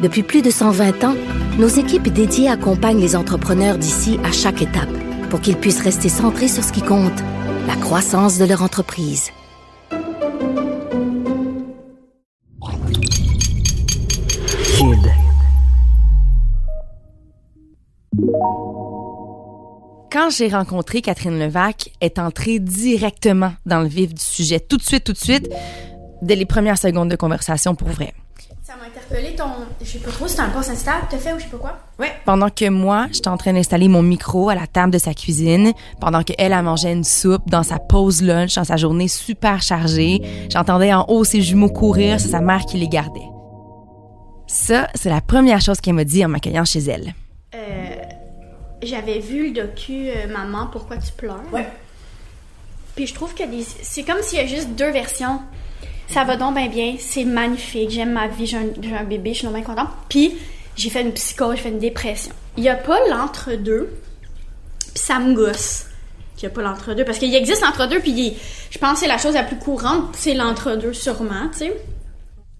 [0.00, 1.16] Depuis plus de 120 ans,
[1.58, 4.88] nos équipes dédiées accompagnent les entrepreneurs d'ici à chaque étape
[5.28, 7.18] pour qu'ils puissent rester centrés sur ce qui compte,
[7.66, 9.30] la croissance de leur entreprise.
[14.76, 15.12] Kid.
[20.12, 24.76] Quand j'ai rencontré Catherine Levac, elle est entrée directement dans le vif du sujet, tout
[24.76, 25.48] de suite, tout de suite,
[26.22, 28.14] dès les premières secondes de conversation pour vrai.
[28.68, 29.46] Ça m'a interpellé ton.
[29.80, 31.78] Je sais pas trop, c'était un poste instable, t'as fait ou je sais pas quoi?
[31.98, 32.12] Ouais.
[32.26, 35.72] Pendant que moi, j'étais en train d'installer mon micro à la table de sa cuisine,
[36.02, 40.20] pendant qu'elle a mangé une soupe dans sa pause lunch, dans sa journée super chargée,
[40.50, 43.26] j'entendais en haut ses jumeaux courir, c'est sa mère qui les gardait.
[44.46, 47.14] Ça, c'est la première chose qu'elle m'a dit en m'accueillant chez elle.
[47.54, 47.58] Euh.
[48.82, 51.40] J'avais vu le docu euh, Maman, pourquoi tu pleures?
[51.54, 51.66] Ouais.
[52.96, 55.40] Puis je trouve que des- c'est comme s'il y a juste deux versions.
[56.08, 59.48] Ça va donc bien bien, c'est magnifique, j'aime ma vie, j'ai un, bébé, je suis
[59.48, 59.88] bien contente.
[60.08, 60.34] Puis
[60.74, 62.32] j'ai fait une psychose, j'ai fait une dépression.
[62.56, 63.92] Il n'y a pas l'entre-deux,
[64.94, 65.84] puis ça me gosse
[66.36, 67.04] qu'il n'y a pas l'entre-deux.
[67.04, 68.34] Parce qu'il existe l'entre-deux, puis
[68.70, 71.76] je pense que c'est la chose la plus courante, c'est l'entre-deux sûrement, tu sais.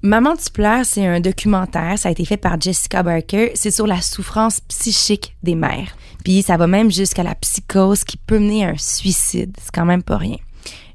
[0.03, 3.87] Maman tu pleures, c'est un documentaire, ça a été fait par Jessica Barker, c'est sur
[3.87, 5.97] la souffrance psychique des mères.
[6.25, 9.85] Puis ça va même jusqu'à la psychose qui peut mener à un suicide, c'est quand
[9.85, 10.37] même pas rien.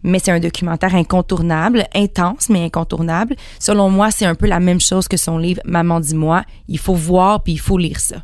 [0.04, 3.36] Mais c'est un documentaire incontournable, intense mais incontournable.
[3.59, 6.96] Selon moi, c'est un peu la même chose que son livre Maman dis-moi, il faut
[6.96, 8.18] voir puis il faut lire ça.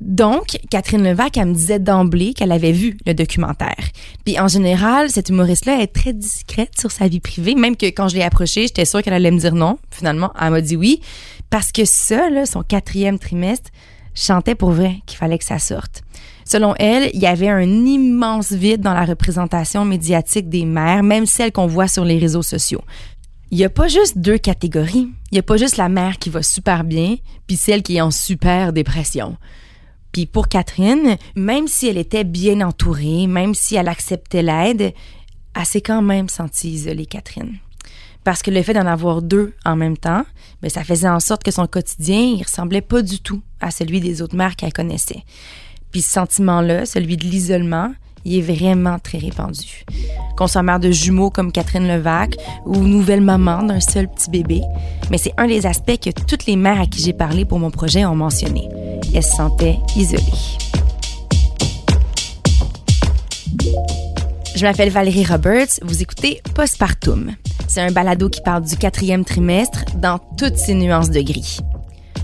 [0.00, 3.76] Donc, Catherine Levac, elle me disait d'emblée qu'elle avait vu le documentaire.
[4.24, 8.08] Puis en général, cette humoriste-là est très discrète sur sa vie privée, même que quand
[8.08, 9.78] je l'ai approchée, j'étais sûre qu'elle allait me dire non.
[9.90, 11.02] Finalement, elle m'a dit oui,
[11.50, 13.70] parce que ça, là, son quatrième trimestre,
[14.14, 16.02] sentais pour vrai qu'il fallait que ça sorte.
[16.44, 21.26] Selon elle, il y avait un immense vide dans la représentation médiatique des mères, même
[21.26, 22.82] celles qu'on voit sur les réseaux sociaux.
[23.50, 25.08] Il y a pas juste deux catégories.
[25.32, 28.00] Il y a pas juste la mère qui va super bien, puis celle qui est
[28.00, 29.36] en super dépression.
[30.12, 34.92] Puis pour Catherine, même si elle était bien entourée, même si elle acceptait l'aide,
[35.54, 37.58] elle s'est quand même sentie isolée, Catherine.
[38.24, 40.24] Parce que le fait d'en avoir deux en même temps,
[40.62, 44.00] ben, ça faisait en sorte que son quotidien, il ressemblait pas du tout à celui
[44.00, 45.24] des autres mères qu'elle connaissait.
[45.90, 47.92] Puis ce sentiment-là, celui de l'isolement,
[48.24, 49.84] il est vraiment très répandu.
[50.62, 54.62] Mère de jumeaux comme Catherine Levac ou nouvelle maman d'un seul petit bébé,
[55.10, 57.70] mais c'est un des aspects que toutes les mères à qui j'ai parlé pour mon
[57.70, 58.68] projet ont mentionné.
[59.14, 60.22] Elles se sentaient isolées.
[64.56, 67.32] Je m'appelle Valérie Roberts, vous écoutez Postpartum.
[67.68, 71.60] C'est un balado qui parle du quatrième trimestre dans toutes ses nuances de gris.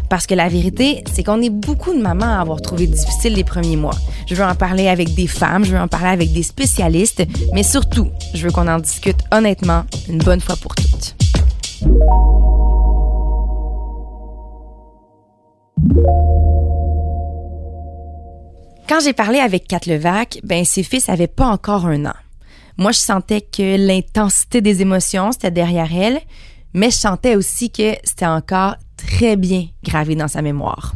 [0.09, 3.44] Parce que la vérité, c'est qu'on est beaucoup de mamans à avoir trouvé difficile les
[3.44, 3.97] premiers mois.
[4.28, 7.62] Je veux en parler avec des femmes, je veux en parler avec des spécialistes, mais
[7.62, 11.16] surtout, je veux qu'on en discute honnêtement une bonne fois pour toutes.
[18.89, 22.15] Quand j'ai parlé avec Kat Levac, ben ses fils avaient pas encore un an.
[22.78, 26.21] Moi, je sentais que l'intensité des émotions, c'était derrière elle,
[26.72, 30.93] mais je sentais aussi que c'était encore très bien gravé dans sa mémoire.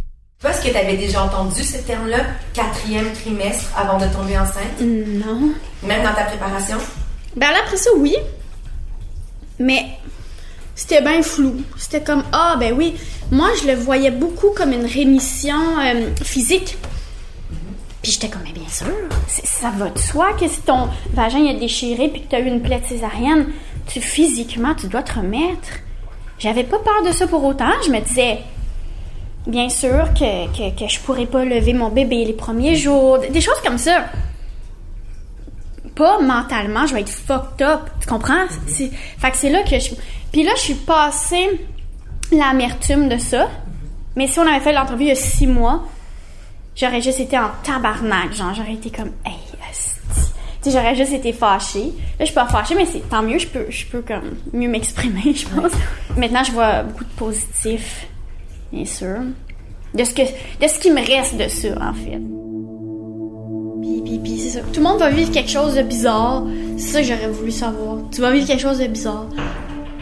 [0.49, 2.19] Est-ce que tu avais déjà entendu ce terme-là,
[2.55, 5.50] quatrième trimestre, avant de tomber enceinte, Non.
[5.87, 6.78] même dans ta préparation?
[7.37, 8.16] Ben là, après ça, oui.
[9.59, 9.84] Mais
[10.75, 11.56] c'était bien flou.
[11.77, 12.94] C'était comme, ah, ben oui.
[13.31, 16.78] Moi, je le voyais beaucoup comme une rémission euh, physique.
[18.03, 18.87] Puis j'étais comme, mais bien sûr,
[19.28, 22.41] c'est- ça va de soi que si ton vagin est déchiré puis que tu as
[22.41, 23.49] eu une plaie de césarienne,
[23.87, 25.69] tu physiquement, tu dois te remettre.
[26.41, 27.71] J'avais pas peur de ça pour autant.
[27.87, 28.39] Je me disais,
[29.47, 33.41] bien sûr que, que, que je pourrais pas lever mon bébé les premiers jours, des
[33.41, 34.06] choses comme ça
[35.94, 37.81] pas mentalement, je vais être fucked up.
[38.00, 38.47] Tu comprends?
[38.67, 39.91] C'est- Fait que c'est là que je.
[40.32, 41.61] Puis là, je suis passée
[42.32, 43.50] l'amertume de ça.
[44.17, 45.82] Mais si on avait fait l'entrevue il y a six mois,
[46.75, 48.32] j'aurais juste été en tabarnak.
[48.32, 49.35] Genre, j'aurais été comme, hey.
[50.62, 51.85] Tu sais, j'aurais juste été fâchée.
[51.85, 51.91] Là,
[52.21, 55.33] je suis pas fâchée, mais c'est tant mieux, je peux, je peux comme mieux m'exprimer,
[55.35, 55.73] je pense.
[56.17, 58.07] Maintenant, je vois beaucoup de positifs,
[58.73, 59.17] bien sûr.
[59.95, 62.21] De ce, que, de ce qui me reste de ça, en fait.
[63.83, 64.61] Puis, puis, puis, c'est ça.
[64.73, 66.45] Tout le monde va vivre quelque chose de bizarre.
[66.77, 67.97] C'est ça que j'aurais voulu savoir.
[68.12, 69.27] Tu vas vivre quelque chose de bizarre.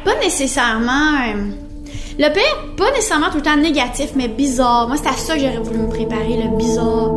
[0.05, 1.15] Pas nécessairement.
[1.29, 1.51] euh,
[2.19, 4.89] Le pire, pas nécessairement tout le temps négatif, mais bizarre.
[4.89, 7.11] Moi, c'est à ça que j'aurais voulu me préparer, le bizarre.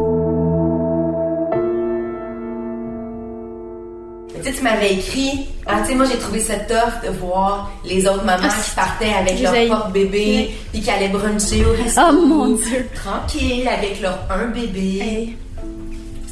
[4.44, 7.72] Tu sais, tu m'avais écrit, ah, tu sais, moi j'ai trouvé ça tough de voir
[7.86, 10.52] les autres mamans Ah, qui partaient avec leur les ai- porte-bébé, Ouais.
[10.72, 12.02] puis qui allaient bruncher au resto.
[12.10, 12.88] Oh, mon Dieu.
[12.96, 15.00] Tranquille, avec leur un bébé.
[15.02, 15.36] Hey.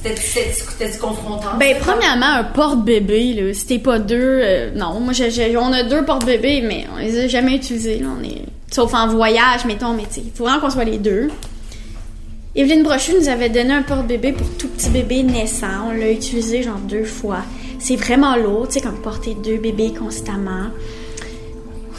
[0.01, 0.53] C'était- C'était
[0.87, 1.57] c'était confrontant?
[1.59, 5.13] Ben, premièrement, un porte-bébé, là, t'es pas deux, euh, non, moi,
[5.59, 9.07] on a deux porte-bébés, mais on les a jamais utilisés, là, on est, sauf en
[9.09, 11.27] voyage, mettons, mais tu faut vraiment qu'on soit les deux.
[12.55, 16.63] Evelyne Brochu nous avait donné un porte-bébé pour tout petit bébé naissant, on l'a utilisé
[16.63, 17.39] genre deux fois.
[17.79, 20.67] C'est vraiment lourd, tu sais, comme porter deux bébés constamment.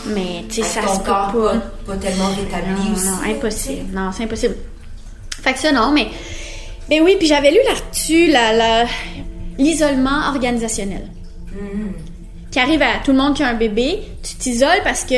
[0.09, 1.53] Mais, tu sais, ça ton se peut corps pas.
[1.53, 3.07] pas, pas tellement rétabli Non, aussi.
[3.07, 3.87] non, impossible.
[3.93, 4.57] Non, c'est impossible.
[5.43, 6.09] Fait que ça, non, mais.
[6.89, 8.85] Ben oui, puis j'avais lu là-dessus la-
[9.59, 11.07] l'isolement organisationnel.
[12.51, 15.15] Qui arrive à tout le monde qui a un bébé, tu t'isoles parce que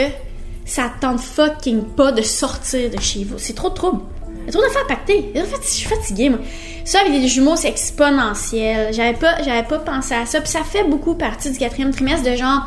[0.67, 3.37] ça te tente fucking pas de sortir de chez vous.
[3.39, 4.03] C'est trop de trouble.
[4.43, 5.33] Il y a trop d'affaires à pacter.
[5.37, 6.41] En fait, je suis fatiguée, moi.
[6.85, 8.93] Ça, avec des jumeaux, c'est exponentiel.
[8.93, 10.41] J'avais pas, j'avais pas pensé à ça.
[10.41, 12.63] Puis ça fait beaucoup partie du quatrième trimestre de genre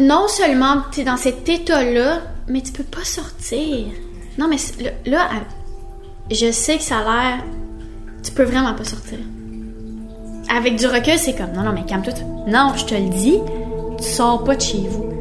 [0.00, 3.86] non seulement tu es dans cet état-là, mais tu peux pas sortir.
[4.38, 4.56] Non, mais
[5.06, 5.28] là,
[6.30, 7.44] je sais que ça a l'air.
[8.22, 9.18] Tu peux vraiment pas sortir.
[10.48, 12.14] Avec du recul, c'est comme non, non, mais calme-toi.
[12.46, 13.38] Non, je te le dis,
[13.98, 15.19] tu sors pas de chez vous.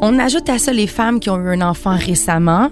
[0.00, 2.70] On ajoute à ça les femmes qui ont eu un enfant récemment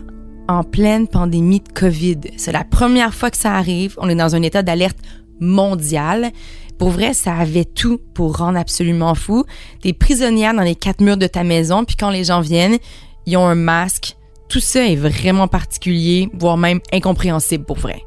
[0.48, 2.20] en pleine pandémie de COVID.
[2.36, 3.96] C'est la première fois que ça arrive.
[3.98, 4.98] On est dans un état d'alerte
[5.40, 6.30] mondial.
[6.78, 9.44] Pour vrai, ça avait tout pour rendre absolument fou.
[9.82, 12.78] T'es prisonnière dans les quatre murs de ta maison, puis quand les gens viennent,
[13.26, 14.16] ils ont un masque.
[14.48, 18.04] Tout ça est vraiment particulier, voire même incompréhensible pour vrai.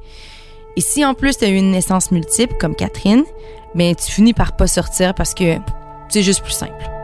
[0.78, 3.26] Et si en plus t'as eu une naissance multiple, comme Catherine,
[3.76, 5.58] ben tu finis par pas sortir parce que
[6.08, 6.99] c'est juste plus simple.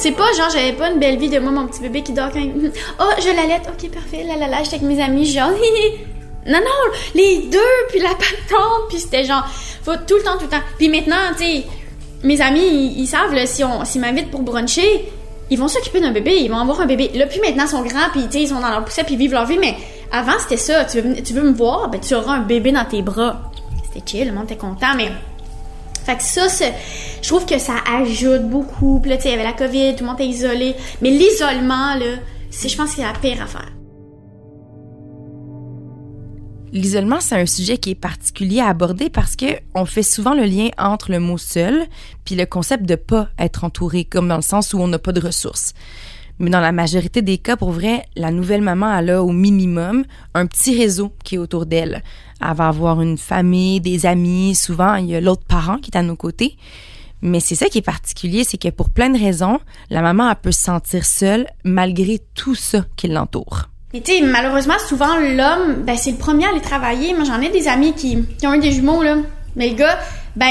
[0.00, 2.30] C'est pas genre, j'avais pas une belle vie de moi, mon petit bébé qui dort
[2.32, 2.70] quand il...
[3.00, 5.50] Oh, je l'allaite, ok, parfait, là, là, là, j'étais avec mes amis, genre...
[6.46, 7.58] non, non, les deux,
[7.88, 9.44] puis la patente, puis c'était genre...
[9.82, 10.62] Faut tout le temps, tout le temps.
[10.78, 11.64] Puis maintenant, tu sais,
[12.22, 15.10] mes amis, ils, savent, là, si on s'ils m'invitent pour bruncher,
[15.50, 17.10] ils vont s'occuper d'un bébé, ils vont avoir un bébé.
[17.16, 19.32] Là, puis maintenant, ils sont grands, puis ils sont dans leur poussette, puis ils vivent
[19.32, 19.74] leur vie, mais
[20.12, 20.84] avant, c'était ça.
[20.84, 23.50] Tu veux, tu veux me voir, ben tu auras un bébé dans tes bras.
[23.92, 25.10] C'était chill, le monde était content, mais...
[26.08, 26.46] Fait que ça,
[27.20, 28.98] je trouve que ça ajoute beaucoup.
[28.98, 30.74] Puis là, tu sais, il y avait la COVID, tout le monde était isolé.
[31.02, 32.16] Mais l'isolement, là,
[32.48, 33.70] c'est, je pense c'est la pire affaire.
[36.72, 40.44] L'isolement, c'est un sujet qui est particulier à aborder parce que on fait souvent le
[40.44, 41.84] lien entre le mot seul
[42.24, 45.12] puis le concept de pas être entouré, comme dans le sens où on n'a pas
[45.12, 45.74] de ressources.
[46.38, 50.04] Mais dans la majorité des cas, pour vrai, la nouvelle maman, elle a au minimum
[50.34, 52.02] un petit réseau qui est autour d'elle.
[52.40, 55.98] Elle va avoir une famille, des amis, souvent il y a l'autre parent qui est
[55.98, 56.56] à nos côtés.
[57.20, 59.58] Mais c'est ça qui est particulier, c'est que pour plein de raisons,
[59.90, 63.68] la maman, elle peut se sentir seule malgré tout ça qui l'entoure.
[63.92, 67.14] Mais tu sais, malheureusement, souvent, l'homme, ben, c'est le premier à aller travailler.
[67.14, 69.16] Moi, j'en ai des amis qui, ont eu des jumeaux, là.
[69.56, 69.98] Mais le gars,
[70.36, 70.50] ben,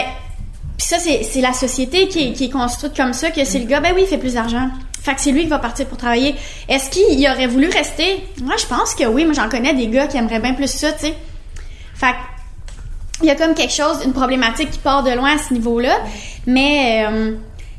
[0.76, 3.66] pis ça, c'est, la société qui est, qui est construite comme ça, que c'est le
[3.66, 4.70] gars, ben oui, il fait plus d'argent.
[5.02, 6.36] Fait que c'est lui qui va partir pour travailler.
[6.68, 8.24] Est-ce qu'il il aurait voulu rester?
[8.44, 9.24] Moi, je pense que oui.
[9.24, 11.14] Moi, j'en connais des gars qui aimeraient bien plus ça, tu sais.
[11.98, 12.16] Fait
[13.22, 15.98] il y a comme quelque chose, une problématique qui part de loin à ce niveau-là.
[16.46, 17.36] Mais, euh,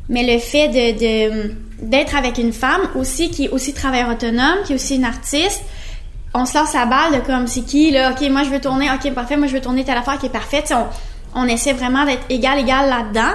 [0.08, 4.72] mais le fait de, d'être avec une femme aussi, qui est aussi travailleur autonome, qui
[4.72, 5.62] est aussi une artiste,
[6.34, 8.90] on se lance la balle de comme c'est qui, là, ok, moi je veux tourner,
[8.90, 10.74] ok, parfait, moi je veux tourner telle affaire qui est parfaite.
[10.74, 10.86] On,
[11.40, 13.34] on essaie vraiment d'être égal, égal là-dedans.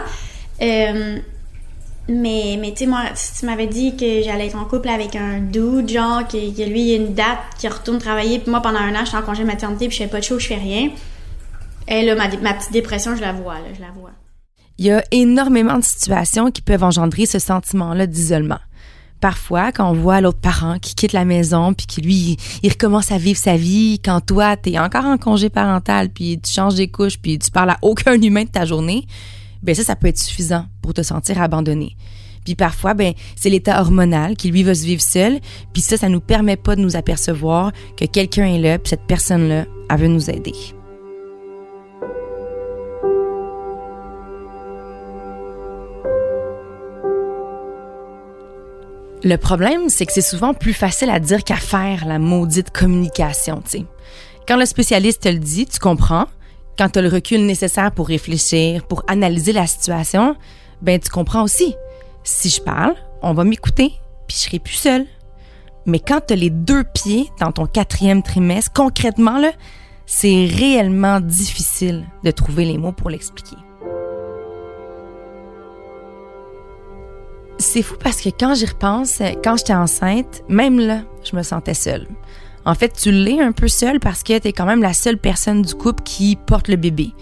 [0.61, 1.19] Euh,
[2.09, 5.15] mais, mais tu sais, moi, si tu m'avais dit que j'allais être en couple avec
[5.15, 8.61] un dude, genre, que, lui, il y a une date, qui retourne travailler, puis moi,
[8.61, 10.47] pendant un an, je suis en congé maternité, puis je fais pas de show, je
[10.47, 10.89] fais rien.
[11.87, 14.11] Et là, ma, dé- ma petite dépression, je la vois, là, je la vois.
[14.77, 18.59] Il y a énormément de situations qui peuvent engendrer ce sentiment-là d'isolement.
[19.21, 23.09] Parfois, quand on voit l'autre parent qui quitte la maison puis qui lui, il recommence
[23.09, 26.89] à vivre sa vie, quand toi, t'es encore en congé parental puis tu changes des
[26.89, 29.05] couches puis tu parles à aucun humain de ta journée,
[29.63, 31.95] ben ça, ça peut être suffisant pour te sentir abandonné.
[32.45, 35.39] Puis parfois, ben c'est l'état hormonal qui lui va se vivre seul,
[35.71, 39.07] puis ça, ça nous permet pas de nous apercevoir que quelqu'un est là, puis cette
[39.07, 40.53] personne-là, elle veut nous aider.
[49.25, 53.63] Le problème, c'est que c'est souvent plus facile à dire qu'à faire la maudite communication.
[54.45, 56.25] Quand le spécialiste te le dit, tu comprends.
[56.77, 60.35] Quand tu as le recul nécessaire pour réfléchir, pour analyser la situation,
[60.81, 61.75] ben tu comprends aussi.
[62.23, 63.93] Si je parle, on va m'écouter,
[64.27, 65.05] puis je serai plus seule.
[65.85, 69.51] Mais quand tu as les deux pieds dans ton quatrième trimestre, concrètement, là,
[70.05, 73.57] c'est réellement difficile de trouver les mots pour l'expliquer.
[77.59, 81.75] C'est fou parce que quand j'y repense, quand j'étais enceinte, même là, je me sentais
[81.75, 82.07] seule.
[82.65, 85.61] En fait, tu l'es un peu seule parce que t'es quand même la seule personne
[85.61, 87.13] du couple qui porte le bébé.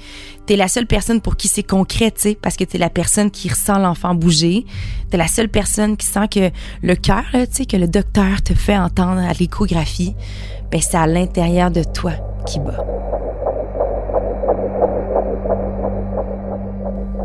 [0.46, 3.32] T'es la seule personne pour qui c'est concret, tu sais, parce que t'es la personne
[3.32, 4.66] qui ressent l'enfant bouger.
[5.10, 6.52] T'es la seule personne qui sent que
[6.84, 10.16] le cœur, tu sais, que le docteur te fait entendre à l'échographie,
[10.72, 12.14] ben c'est à l'intérieur de toi
[12.46, 12.86] qui bat.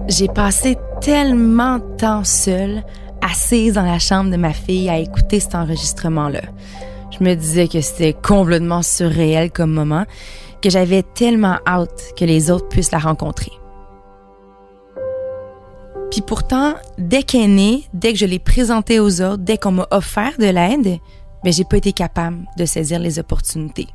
[0.09, 2.83] J'ai passé tellement de temps seule,
[3.21, 6.43] assise dans la chambre de ma fille à écouter cet enregistrement-là.
[7.19, 10.05] Je me disais que c'était complètement surréel comme moment,
[10.61, 13.53] que j'avais tellement hâte que les autres puissent la rencontrer.
[16.11, 19.73] Puis pourtant, dès qu'elle est née, dès que je l'ai présentée aux autres, dès qu'on
[19.73, 20.99] m'a offert de l'aide,
[21.45, 23.87] mais j'ai pas été capable de saisir les opportunités.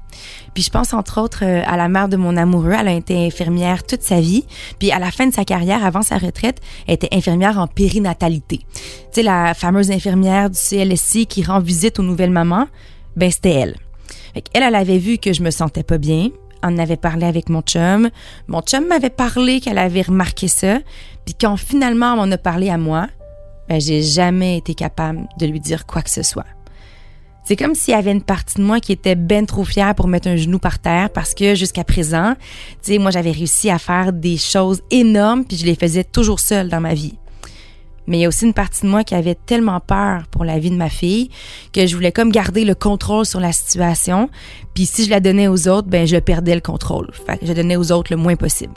[0.54, 3.26] Puis je pense entre autres euh, à la mère de mon amoureux, elle a été
[3.26, 4.46] infirmière toute sa vie,
[4.80, 8.60] puis à la fin de sa carrière, avant sa retraite, elle était infirmière en périnatalité.
[8.60, 8.76] Tu
[9.12, 12.68] sais la fameuse infirmière du CLSC qui rend visite aux nouvelles mamans,
[13.16, 13.76] ben c'était elle.
[14.34, 16.30] Elle, elle avait vu que je me sentais pas bien,
[16.64, 18.10] on en avait parlé avec mon chum.
[18.48, 20.80] Mon chum m'avait parlé qu'elle avait remarqué ça.
[21.26, 23.08] Puis quand finalement on en a parlé à moi,
[23.68, 26.46] ben j'ai jamais été capable de lui dire quoi que ce soit.
[27.44, 30.08] C'est comme s'il y avait une partie de moi qui était ben trop fière pour
[30.08, 32.36] mettre un genou par terre parce que jusqu'à présent,
[32.84, 36.40] tu sais, moi j'avais réussi à faire des choses énormes puis je les faisais toujours
[36.40, 37.18] seule dans ma vie.
[38.08, 40.60] Mais il y a aussi une partie de moi qui avait tellement peur pour la
[40.60, 41.30] vie de ma fille
[41.74, 44.30] que je voulais comme garder le contrôle sur la situation.
[44.74, 47.10] Puis si je la donnais aux autres, ben je perdais le contrôle.
[47.26, 48.74] Fait que je donnais aux autres le moins possible.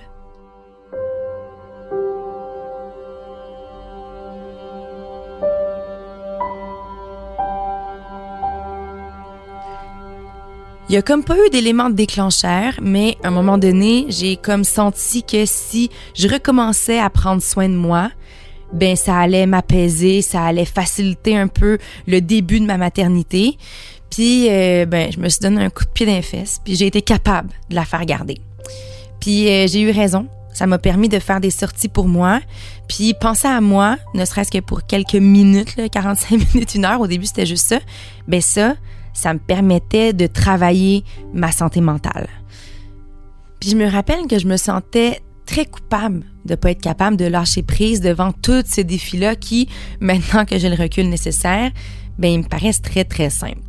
[10.90, 14.64] Il y a comme pas eu d'éléments déclencheur, mais à un moment donné, j'ai comme
[14.64, 18.10] senti que si je recommençais à prendre soin de moi,
[18.74, 23.56] ben ça allait m'apaiser, ça allait faciliter un peu le début de ma maternité.
[24.10, 26.74] Puis euh, ben je me suis donné un coup de pied dans les fesses, puis
[26.74, 28.38] j'ai été capable de la faire garder.
[29.20, 32.40] Puis euh, j'ai eu raison, ça m'a permis de faire des sorties pour moi,
[32.88, 37.00] puis penser à moi, ne serait-ce que pour quelques minutes, là, 45 minutes, une heure,
[37.00, 37.78] au début c'était juste ça,
[38.28, 38.74] ben ça,
[39.12, 42.28] ça me permettait de travailler ma santé mentale.
[43.60, 47.24] Puis je me rappelle que je me sentais très coupable de pas être capable de
[47.24, 49.68] lâcher prise devant tous ces défis-là qui,
[50.00, 51.70] maintenant que j'ai le recul nécessaire,
[52.18, 53.60] ben ils me paraissent très très simples.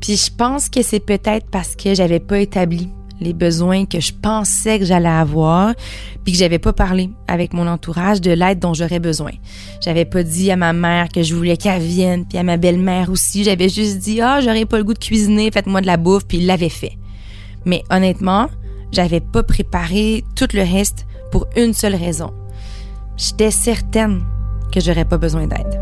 [0.00, 2.88] Puis je pense que c'est peut-être parce que j'avais pas établi
[3.20, 5.74] les besoins que je pensais que j'allais avoir,
[6.24, 9.30] puis que j'avais pas parlé avec mon entourage de l'aide dont j'aurais besoin.
[9.80, 13.10] J'avais pas dit à ma mère que je voulais qu'elle vienne, puis à ma belle-mère
[13.10, 13.44] aussi.
[13.44, 16.38] J'avais juste dit ah j'aurais pas le goût de cuisiner, faites-moi de la bouffe, puis
[16.38, 16.98] il l'avait fait.
[17.64, 18.48] Mais honnêtement,
[18.94, 22.32] j'avais pas préparé tout le reste pour une seule raison.
[23.16, 24.22] J'étais certaine
[24.72, 25.80] que j'aurais pas besoin d'aide.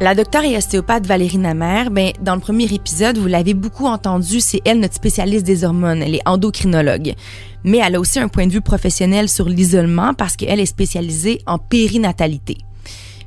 [0.00, 4.40] La docteure et ostéopathe Valérie Namer, ben, dans le premier épisode, vous l'avez beaucoup entendu,
[4.40, 7.14] c'est elle notre spécialiste des hormones, elle est endocrinologue.
[7.62, 11.40] Mais elle a aussi un point de vue professionnel sur l'isolement parce qu'elle est spécialisée
[11.46, 12.58] en périnatalité.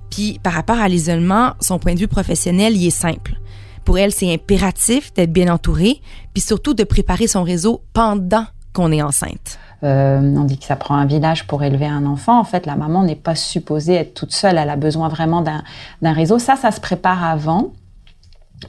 [0.10, 3.40] Puis par rapport à l'isolement, son point de vue professionnel, il est simple.
[3.86, 6.02] Pour elle, c'est impératif d'être bien entourée,
[6.34, 9.58] puis surtout de préparer son réseau pendant qu'on est enceinte.
[9.84, 12.40] Euh, on dit que ça prend un village pour élever un enfant.
[12.40, 14.58] En fait, la maman n'est pas supposée être toute seule.
[14.58, 16.40] Elle a besoin vraiment d'un réseau.
[16.40, 17.72] Ça, ça se prépare avant.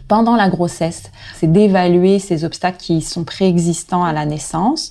[0.07, 4.91] Pendant la grossesse, c'est d'évaluer ces obstacles qui sont préexistants à la naissance,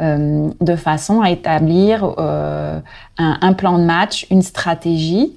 [0.00, 2.80] euh, de façon à établir euh,
[3.18, 5.36] un, plan de match, une stratégie,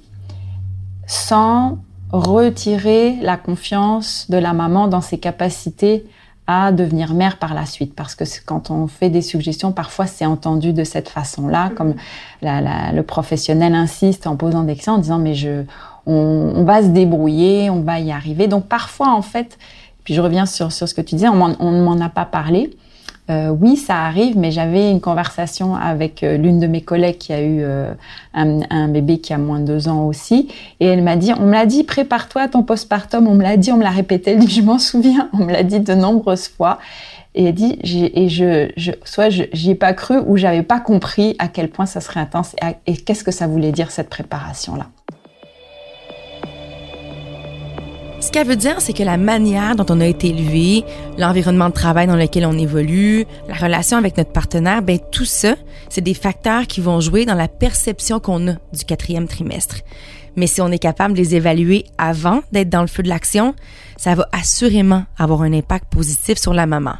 [1.06, 1.78] sans
[2.12, 6.04] retirer la confiance de la maman dans ses capacités
[6.46, 7.94] à devenir mère par la suite.
[7.94, 11.94] Parce que quand on fait des suggestions, parfois c'est entendu de cette façon-là, comme
[12.42, 15.64] la, la, le professionnel insiste en posant des questions, en disant mais je,
[16.06, 18.46] on, on, va se débrouiller, on va y arriver.
[18.46, 19.58] Donc parfois en fait,
[20.04, 22.76] puis je reviens sur, sur ce que tu disais, on ne m'en a pas parlé.
[23.30, 27.32] Euh, oui, ça arrive, mais j'avais une conversation avec euh, l'une de mes collègues qui
[27.32, 27.94] a eu euh,
[28.34, 31.52] un, bébé qui a moins de deux ans aussi, et elle m'a dit, on me
[31.52, 34.46] l'a dit, prépare-toi à ton postpartum, on me l'a dit, on me l'a répété, elle
[34.46, 36.78] je m'en souviens, on me l'a dit de nombreuses fois,
[37.34, 41.34] et elle dit, et je, je soit j'y ai pas cru ou j'avais pas compris
[41.38, 42.54] à quel point ça serait intense
[42.86, 44.76] et, qu'est-ce que ça voulait dire cette préparation
[48.24, 50.82] Ce qu'elle veut dire, c'est que la manière dont on a été élevé,
[51.18, 55.56] l'environnement de travail dans lequel on évolue, la relation avec notre partenaire, ben tout ça,
[55.90, 59.76] c'est des facteurs qui vont jouer dans la perception qu'on a du quatrième trimestre.
[60.36, 63.54] Mais si on est capable de les évaluer avant d'être dans le feu de l'action,
[63.98, 66.94] ça va assurément avoir un impact positif sur la maman.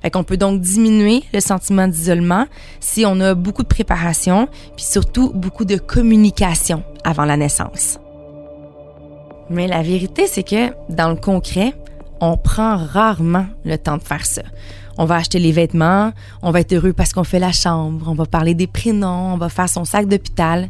[0.00, 2.46] Fait qu'on peut donc diminuer le sentiment d'isolement
[2.80, 7.98] si on a beaucoup de préparation, puis surtout beaucoup de communication avant la naissance.
[9.52, 11.74] Mais la vérité, c'est que dans le concret,
[12.20, 14.42] on prend rarement le temps de faire ça.
[14.98, 18.14] On va acheter les vêtements, on va être heureux parce qu'on fait la chambre, on
[18.14, 20.68] va parler des prénoms, on va faire son sac d'hôpital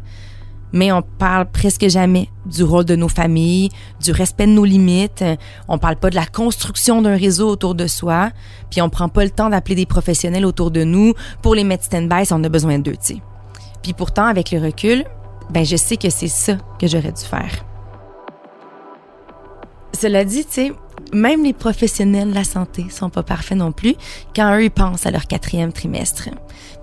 [0.73, 3.69] mais on parle presque jamais du rôle de nos familles,
[4.01, 5.23] du respect de nos limites.
[5.69, 8.31] On parle pas de la construction d'un réseau autour de soi,
[8.71, 11.85] puis on prend pas le temps d'appeler des professionnels autour de nous pour les mettre
[11.85, 13.17] stand-by si on a besoin d'eux, tu
[13.83, 15.05] Puis pourtant, avec le recul,
[15.51, 17.63] ben je sais que c'est ça que j'aurais dû faire.
[20.03, 20.73] Cela dit, tu sais,
[21.13, 23.95] même les professionnels de la santé sont pas parfaits non plus
[24.35, 26.27] quand eux ils pensent à leur quatrième trimestre.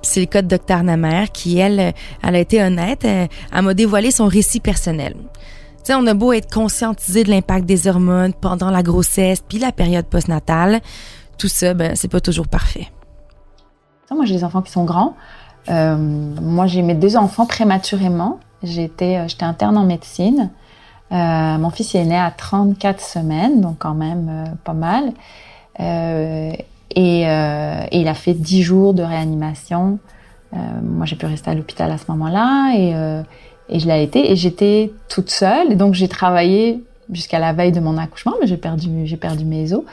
[0.01, 3.75] C'est le cas de Dr Namer qui, elle, elle a été honnête, euh, elle m'a
[3.75, 5.17] dévoilé son récit personnel.
[5.19, 9.59] Tu sais, on a beau être conscientisé de l'impact des hormones pendant la grossesse puis
[9.59, 10.81] la période postnatale,
[11.37, 12.89] tout ça, ben, c'est pas toujours parfait.
[14.11, 15.15] Moi, j'ai des enfants qui sont grands.
[15.69, 18.41] Euh, moi, j'ai mes deux enfants prématurément.
[18.65, 20.51] Euh, j'étais interne en médecine.
[21.13, 25.13] Euh, mon fils est né à 34 semaines, donc quand même euh, pas mal.
[25.81, 26.53] Euh,
[26.95, 29.99] et, il a fait 10 jours de réanimation.
[30.53, 34.33] moi, j'ai pu rester à l'hôpital à ce moment-là et, je l'ai été.
[34.33, 35.73] Et j'étais toute seule.
[35.73, 38.89] Et donc, j'ai travaillé jusqu'à la veille de mon accouchement, mais j'ai perdu,
[39.45, 39.85] mes os.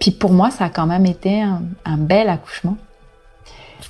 [0.00, 2.76] Puis pour moi, ça a quand même été un bel accouchement.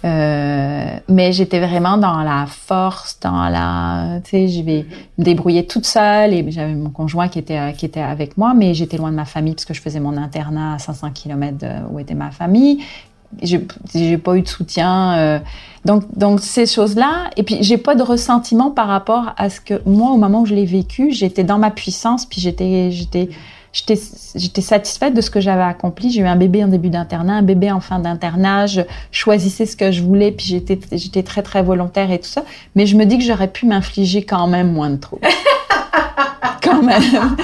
[0.04, 4.84] Euh, mais j'étais vraiment dans la force, dans la, tu sais, je vais
[5.16, 8.74] me débrouiller toute seule et j'avais mon conjoint qui était qui était avec moi, mais
[8.74, 11.98] j'étais loin de ma famille parce que je faisais mon internat à 500 km où
[11.98, 12.84] était ma famille.
[13.42, 15.38] J'ai, j'ai pas eu de soutien, euh,
[15.86, 17.30] donc donc ces choses-là.
[17.38, 20.46] Et puis j'ai pas de ressentiment par rapport à ce que moi au moment où
[20.46, 23.30] je l'ai vécu, j'étais dans ma puissance, puis j'étais j'étais
[23.74, 26.10] j'étais satisfaite de ce que j'avais accompli.
[26.10, 28.66] J'ai eu un bébé en début d'internat, un bébé en fin d'internat.
[28.66, 32.44] Je choisissais ce que je voulais, puis j'étais j'étais très très volontaire et tout ça.
[32.74, 35.26] Mais je me dis que j'aurais pu m'infliger quand même moins de troubles.
[36.62, 37.02] quand même.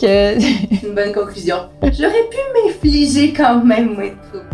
[0.00, 0.86] que...
[0.86, 1.56] Une bonne conclusion.
[1.82, 4.53] J'aurais pu m'infliger quand même moins de troubles.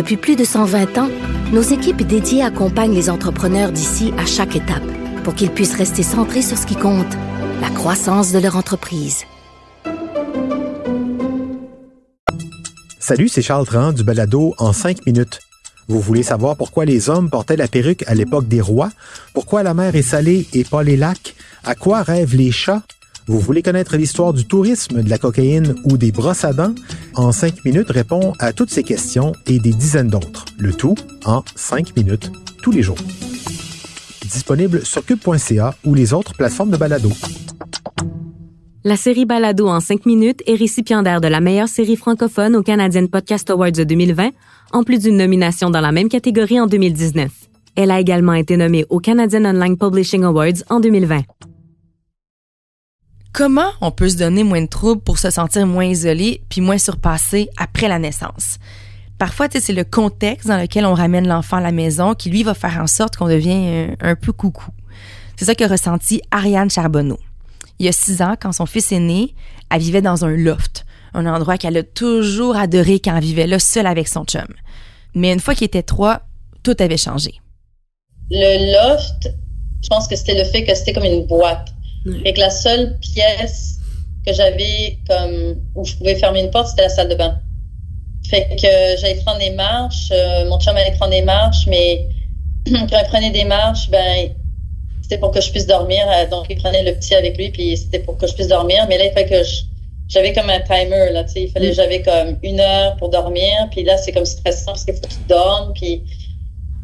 [0.00, 1.10] Depuis plus de 120 ans,
[1.52, 4.82] nos équipes dédiées accompagnent les entrepreneurs d'ici à chaque étape
[5.24, 7.12] pour qu'ils puissent rester centrés sur ce qui compte,
[7.60, 9.26] la croissance de leur entreprise.
[12.98, 15.40] Salut, c'est Charles Tran du balado En 5 minutes.
[15.86, 18.92] Vous voulez savoir pourquoi les hommes portaient la perruque à l'époque des rois?
[19.34, 21.34] Pourquoi la mer est salée et pas les lacs?
[21.62, 22.84] À quoi rêvent les chats?
[23.26, 26.74] Vous voulez connaître l'histoire du tourisme, de la cocaïne ou des brosses à dents?
[27.14, 30.44] En 5 minutes répond à toutes ces questions et des dizaines d'autres.
[30.58, 32.30] Le tout en 5 minutes
[32.62, 32.98] tous les jours.
[34.22, 37.10] Disponible sur cube.ca ou les autres plateformes de balado.
[38.82, 43.06] La série Balado en 5 minutes est récipiendaire de la meilleure série francophone au Canadian
[43.08, 44.30] Podcast Awards de 2020,
[44.72, 47.30] en plus d'une nomination dans la même catégorie en 2019.
[47.76, 51.20] Elle a également été nommée au Canadian Online Publishing Awards en 2020.
[53.32, 56.78] Comment on peut se donner moins de troubles pour se sentir moins isolé puis moins
[56.78, 58.58] surpassé après la naissance?
[59.18, 62.54] Parfois, c'est le contexte dans lequel on ramène l'enfant à la maison qui, lui, va
[62.54, 64.70] faire en sorte qu'on devient un, peu coucou.
[65.36, 67.18] C'est ça que ressenti Ariane Charbonneau.
[67.78, 69.34] Il y a six ans, quand son fils est né,
[69.70, 73.58] elle vivait dans un loft, un endroit qu'elle a toujours adoré quand elle vivait là
[73.58, 74.46] seule avec son chum.
[75.14, 76.22] Mais une fois qu'il était trois,
[76.62, 77.34] tout avait changé.
[78.30, 79.28] Le loft,
[79.82, 81.68] je pense que c'était le fait que c'était comme une boîte.
[82.24, 83.78] Et que la seule pièce
[84.26, 87.38] que j'avais comme où je pouvais fermer une porte, c'était la salle de bain.
[88.28, 92.06] Fait que j'allais prendre des marches, euh, mon chum allait prendre des marches, mais
[92.66, 94.30] quand il prenait des marches, ben
[95.02, 96.06] c'était pour que je puisse dormir.
[96.08, 98.86] Euh, Donc il prenait le petit avec lui, puis c'était pour que je puisse dormir.
[98.88, 99.42] Mais là, il fallait que
[100.10, 103.68] j'avais comme un timer là, tu sais, il fallait j'avais comme une heure pour dormir,
[103.70, 106.02] puis là c'est comme stressant parce qu'il faut qu'il dorme, puis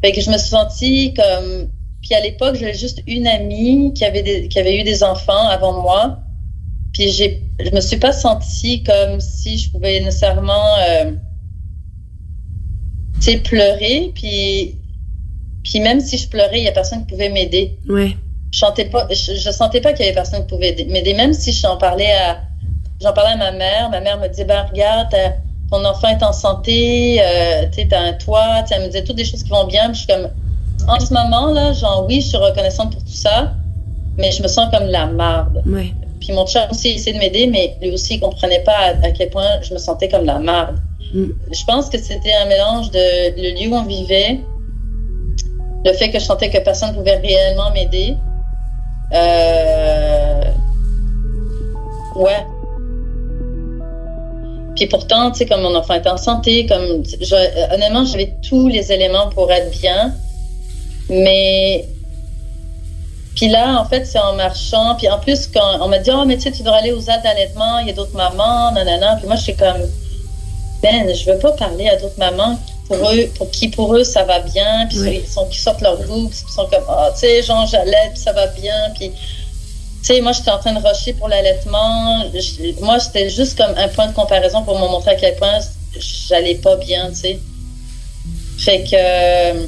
[0.01, 1.69] fait que je me suis sentie comme
[2.01, 5.47] puis à l'époque, j'avais juste une amie qui avait, des, qui avait eu des enfants
[5.49, 6.19] avant moi.
[6.93, 11.11] puis j'ai, je me suis pas sentie comme si je pouvais nécessairement, euh,
[13.15, 14.11] tu sais, pleurer.
[14.15, 14.75] Puis,
[15.63, 17.77] puis même si je pleurais, il y a personne qui pouvait m'aider.
[17.89, 18.15] Ouais.
[18.51, 21.13] Je sentais pas, je, je sentais pas qu'il y avait personne qui pouvait m'aider.
[21.13, 22.41] Même si j'en parlais à,
[23.01, 25.13] j'en parlais à ma mère, ma mère me disait, ben regarde,
[25.69, 29.17] ton enfant est en santé, euh, tu sais, t'as un toit, elle me disait toutes
[29.17, 29.89] des choses qui vont bien.
[29.89, 30.29] Puis je suis comme,
[30.87, 33.53] en ce moment là, genre oui, je suis reconnaissante pour tout ça,
[34.17, 35.61] mais je me sens comme la marde.
[35.65, 35.91] Ouais.
[36.19, 39.11] Puis mon chat aussi essayait de m'aider, mais lui aussi il comprenait pas à, à
[39.11, 40.77] quel point je me sentais comme la marde.
[41.13, 41.25] Mm.
[41.51, 44.39] Je pense que c'était un mélange de le lieu où on vivait,
[45.85, 48.15] le fait que je sentais que personne pouvait réellement m'aider.
[49.13, 50.41] Euh...
[52.15, 52.45] Ouais.
[54.75, 58.67] Puis pourtant, tu sais, comme mon enfant était en santé, comme je- honnêtement, j'avais tous
[58.67, 60.13] les éléments pour être bien,
[61.09, 61.85] mais
[63.37, 64.95] puis là, en fait, c'est en marchant.
[64.95, 67.01] Puis en plus, quand on m'a dit, oh, mais tu sais, tu devrais aller aux
[67.01, 69.15] aides d'allaitement, il y a d'autres mamans, nanana.
[69.17, 69.77] Puis moi, je suis comme,
[70.81, 74.23] ben, je veux pas parler à d'autres mamans pour eux, pour qui pour eux ça
[74.23, 75.21] va bien, puis Oui.
[75.23, 78.13] ils sont qui sortent leur groupe, puis ils sont comme, ah, tu sais, genre, j'allaite,
[78.13, 79.11] puis ça va bien, puis.
[79.11, 82.23] Tu sais, moi, j'étais en train de rusher pour l'allaitement.
[82.81, 85.59] Moi, c'était juste comme un point de comparaison pour me montrer à quel point
[86.29, 87.39] j'allais pas bien, tu sais.
[88.57, 89.67] Fait que.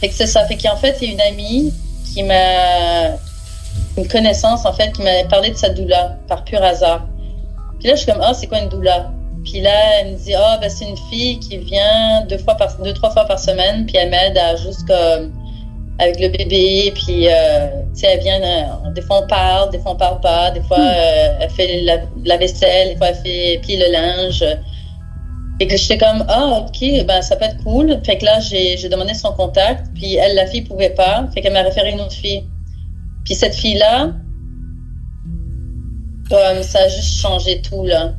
[0.00, 0.44] Fait que c'est ça.
[0.46, 1.74] Fait qu'en fait, il y a une amie
[2.12, 3.16] qui m'a.
[3.96, 7.06] Une connaissance, en fait, qui m'a parlé de sa doula par pur hasard.
[7.78, 9.10] Puis là, je suis comme, ah, c'est quoi une doula?
[9.44, 12.76] Puis là, elle me dit, ah, ben, c'est une fille qui vient deux fois par,
[12.78, 15.32] deux, trois fois par semaine, puis elle m'aide à juste comme,
[15.98, 19.78] avec le bébé, puis, euh, tu sais, elle vient, euh, des fois on parle, des
[19.78, 23.16] fois on parle pas, des fois euh, elle fait la, la vaisselle, des fois elle
[23.16, 24.44] fait plie le linge.
[25.60, 28.00] Et que j'étais comme, ah, ok, ben, ça peut être cool.
[28.04, 31.28] Fait que là, j'ai demandé son contact, puis elle, la fille, pouvait pas.
[31.34, 32.44] Fait qu'elle m'a référé une autre fille.
[33.24, 34.12] Puis cette fille-là,
[36.30, 38.14] comme ça a juste changé tout, là.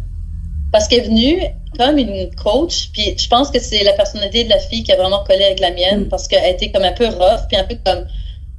[0.72, 1.42] Parce qu'elle est venue
[1.78, 4.98] comme une coach, puis je pense que c'est la personnalité de la fille qui a
[4.98, 7.76] vraiment collé avec la mienne, parce qu'elle était comme un peu rough, puis un peu
[7.86, 8.06] comme,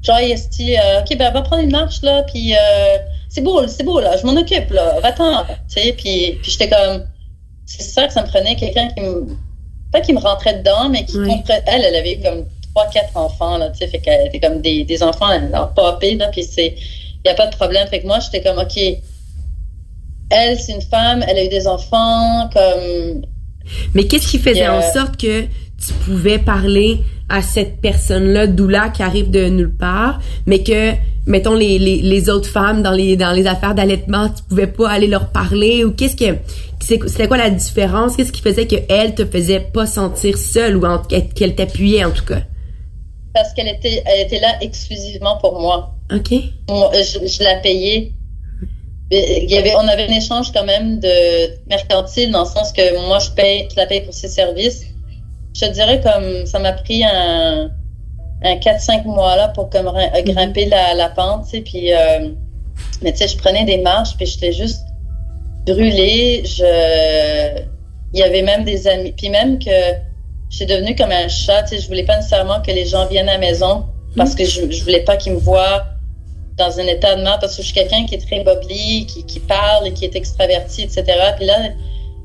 [0.02, 2.96] genre, Esti, euh, ok, ben, va prendre une marche, là, puis euh,
[3.28, 6.68] c'est beau, c'est beau, là, je m'en occupe, là, va-t'en, tu sais, puis, puis j'étais
[6.68, 7.04] comme,
[7.78, 9.26] c'est ça que ça me prenait, quelqu'un qui me,
[9.92, 11.28] pas qui me rentrait dedans, mais qui Oui.
[11.28, 14.60] comprenait, elle, elle avait comme trois, quatre enfants, là, tu sais, fait qu'elle était comme
[14.60, 17.86] des, des enfants, elle leur popé, là, puis c'est, il n'y a pas de problème,
[17.88, 18.78] fait que moi, j'étais comme, ok,
[20.30, 23.22] elle, c'est une femme, elle a eu des enfants, comme,
[23.94, 27.00] Mais qu'est-ce qui faisait Euh, en sorte que tu pouvais parler
[27.30, 30.92] à cette personne-là, Doula, qui arrive de nulle part, mais que,
[31.26, 34.90] mettons, les, les, les autres femmes dans les, dans les affaires d'allaitement, tu pouvais pas
[34.90, 36.36] aller leur parler ou qu'est-ce que,
[36.80, 38.16] c'était quoi la différence?
[38.16, 42.24] Qu'est-ce qui faisait que elle te faisait pas sentir seule ou qu'elle t'appuyait en tout
[42.24, 42.40] cas?
[43.32, 45.94] parce qu'elle était, elle était là exclusivement pour moi.
[46.12, 46.32] OK?
[46.68, 48.12] Moi, je, je la payais.
[49.12, 53.06] Il y avait, on avait un échange quand même de mercantile dans le sens que
[53.08, 54.84] moi je paye, je la paye pour ses services.
[55.60, 57.70] Je te dirais comme ça m'a pris un,
[58.42, 62.30] un 4-5 mois là pour comme rin- grimper la, la pente, tu sais, puis euh,
[63.02, 64.86] mais tu sais, je prenais des marches puis j'étais juste
[65.66, 66.42] brûlée.
[66.46, 67.60] Je,
[68.12, 69.70] il y avait même des amis, puis même que
[70.48, 73.28] j'étais devenue comme un chat, tu sais, je voulais pas nécessairement que les gens viennent
[73.28, 73.84] à la maison
[74.16, 75.84] parce que je, je voulais pas qu'ils me voient
[76.56, 79.24] dans un état de mort parce que je suis quelqu'un qui est très bubbly, qui,
[79.26, 81.04] qui parle et qui est extraverti, etc.
[81.36, 81.56] Puis là,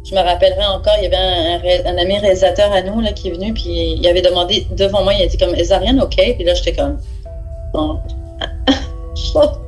[0.05, 3.31] je me rappellerai encore, il y avait un, ami réalisateur à nous là, qui est
[3.31, 6.15] venu, puis il avait demandé devant moi, il a dit comme, is Ariane OK?
[6.15, 6.97] Puis là, j'étais comme,
[7.73, 7.99] non.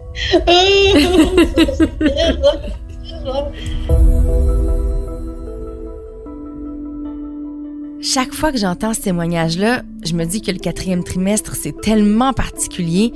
[8.02, 12.32] Chaque fois que j'entends ce témoignage-là, je me dis que le quatrième trimestre, c'est tellement
[12.32, 13.12] particulier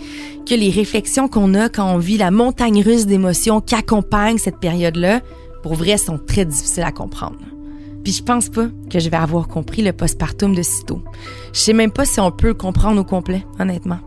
[0.48, 4.58] que les réflexions qu'on a quand on vit la montagne russe d'émotions qui accompagne cette
[4.58, 5.22] période-là,
[5.62, 7.40] pour vrai, sont très difficiles à comprendre.
[8.04, 11.02] Puis je pense pas que je vais avoir compris le postpartum de sitôt.
[11.54, 14.00] Je sais même pas si on peut le comprendre au complet, honnêtement.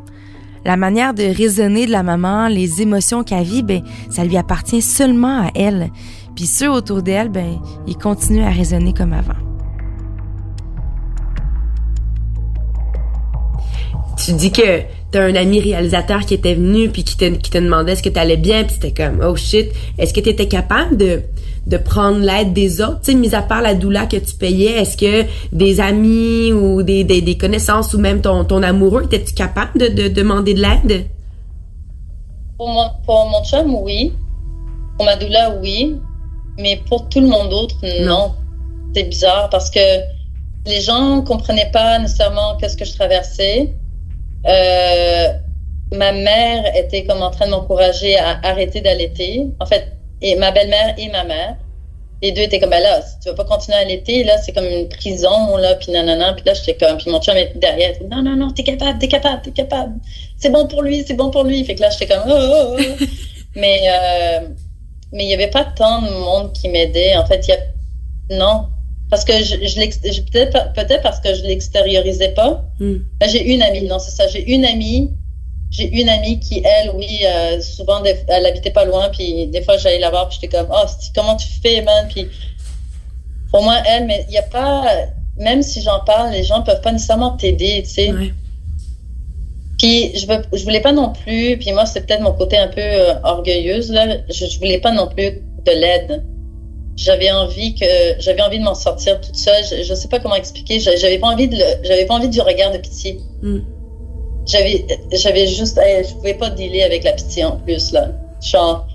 [0.65, 4.83] La manière de raisonner de la maman, les émotions qu'elle vit, ben, ça lui appartient
[4.83, 5.91] seulement à elle.
[6.35, 9.54] Puis ceux autour d'elle, ben, ils continuent à raisonner comme avant.
[14.17, 17.59] Tu dis que t'as un ami réalisateur qui était venu puis qui te, qui te
[17.59, 21.23] demandait est-ce que t'allais bien puis c'était comme oh shit est-ce que t'étais capable de
[21.67, 23.01] de prendre l'aide des autres?
[23.03, 26.83] Tu sais mis à part la doula que tu payais est-ce que des amis ou
[26.83, 30.61] des, des, des connaissances ou même ton, ton amoureux étais-tu capable de, de demander de
[30.61, 31.07] l'aide?
[32.59, 34.13] Pour mon, pour mon chum, oui.
[34.97, 35.97] Pour ma doula, oui.
[36.59, 38.33] Mais pour tout le monde d'autre, non.
[38.95, 39.81] C'est bizarre parce que
[40.67, 43.75] les gens comprenaient pas nécessairement qu'est-ce que je traversais.
[44.47, 45.29] Euh,
[45.93, 49.47] ma mère était comme en train de m'encourager à arrêter d'allaiter.
[49.61, 51.57] En fait, et ma belle-mère et ma mère.
[52.23, 54.53] Les deux étaient comme, ben là, si tu vas pas continuer à l'été, là, c'est
[54.53, 56.33] comme une prison, là, puis nanana.
[56.33, 59.09] Puis là, j'étais comme, puis mon chum était derrière, non, non, non, t'es capable, t'es
[59.09, 59.93] capable, t'es capable.
[60.39, 61.63] C'est bon pour lui, c'est bon pour lui.
[61.65, 63.05] Fait que là, j'étais comme, oh, oh, oh.
[63.57, 64.49] mais, euh,
[65.13, 67.15] mais il y avait pas tant de monde qui m'aidait.
[67.17, 68.69] En fait, il y a, non.
[69.15, 72.65] Parce que je, je peut-être, parce que je l'extériorisais pas.
[73.21, 74.27] Ben, j'ai une amie, non, c'est ça.
[74.27, 75.13] J'ai une amie
[75.71, 79.77] j'ai une amie qui, elle, oui, euh, souvent, elle habitait pas loin, puis des fois,
[79.77, 82.07] j'allais la voir, puis j'étais comme, oh, comment tu fais, man?
[82.09, 82.29] Puis,
[83.53, 84.85] au moins, elle, mais il n'y a pas,
[85.37, 88.13] même si j'en parle, les gens peuvent pas nécessairement t'aider, tu sais.
[89.79, 92.69] Puis, je, veux, je voulais pas non plus, puis moi, c'est peut-être mon côté un
[92.69, 96.25] peu euh, orgueilleuse, là, je, je voulais pas non plus de l'aide.
[96.97, 97.85] J'avais envie que,
[98.19, 99.65] j'avais envie de m'en sortir toute seule.
[99.65, 100.79] Je, je sais pas comment expliquer.
[100.81, 103.21] J'avais pas envie de, j'avais pas envie du regard de pitié.
[103.43, 103.61] Mm
[104.47, 108.11] j'avais j'avais juste je pouvais pas dealer avec la pitié en plus là
[108.43, 108.87] genre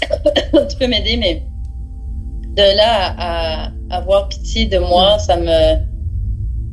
[0.68, 1.42] tu peux m'aider mais
[2.56, 5.92] de là à, avoir pitié de moi ça me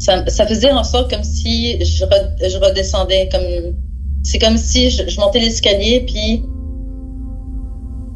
[0.01, 3.75] ça, ça, faisait en sorte comme si je, je redescendais comme
[4.23, 6.43] c'est comme si je, montais l'escalier puis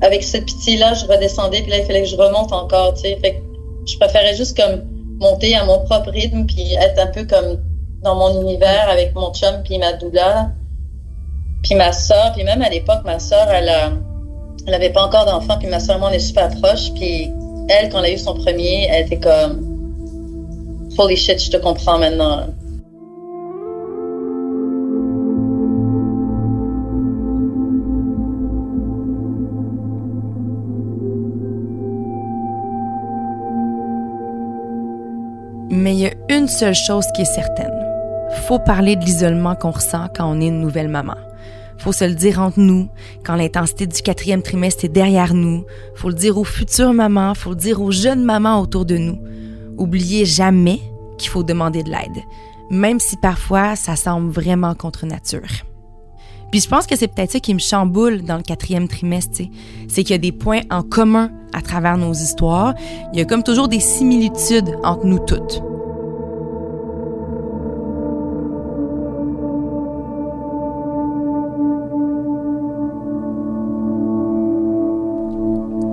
[0.04, 3.02] avec cette pitié là je redescendais puis là il fallait que je remonte encore tu
[3.02, 3.40] sais fait que
[3.86, 4.84] je préférais juste comme
[5.20, 7.58] monter à mon propre rythme puis être un peu comme
[8.04, 10.52] dans mon univers avec mon chum puis ma doula,
[11.64, 13.72] puis ma soeur, puis même à l'époque, ma soeur, elle
[14.66, 17.30] elle avait pas encore d'enfant, puis ma soeur, moi, on est super proches, puis
[17.68, 19.62] elle, quand elle a eu son premier, elle était comme,
[20.98, 22.48] holy shit, je te comprends maintenant.
[35.84, 37.84] Mais il y a une seule chose qui est certaine
[38.34, 41.16] faut parler de l'isolement qu'on ressent quand on est une nouvelle maman.
[41.78, 42.90] Faut se le dire entre nous,
[43.24, 45.66] quand l'intensité du quatrième trimestre est derrière nous.
[45.96, 49.18] Faut le dire aux futures mamans, faut le dire aux jeunes mamans autour de nous.
[49.78, 50.80] Oubliez jamais
[51.18, 52.24] qu'il faut demander de l'aide,
[52.70, 55.42] même si parfois ça semble vraiment contre nature.
[56.52, 59.42] Puis je pense que c'est peut-être ça qui me chamboule dans le quatrième trimestre,
[59.88, 62.76] c'est qu'il y a des points en commun à travers nos histoires.
[63.12, 65.64] Il y a comme toujours des similitudes entre nous toutes.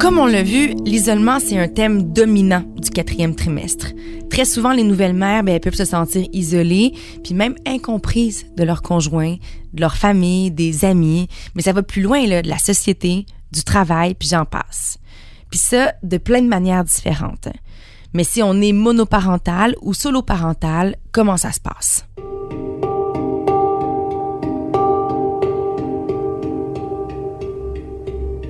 [0.00, 3.88] Comme on l'a vu, l'isolement, c'est un thème dominant du quatrième trimestre.
[4.30, 8.64] Très souvent, les nouvelles mères, ben, elles peuvent se sentir isolées, puis même incomprises de
[8.64, 9.36] leur conjoint,
[9.74, 11.28] de leur famille, des amis.
[11.54, 14.96] Mais ça va plus loin, là, de la société, du travail, puis j'en passe.
[15.50, 17.48] Puis ça, de plein de manières différentes.
[18.14, 22.06] Mais si on est monoparental ou soloparental, comment ça se passe?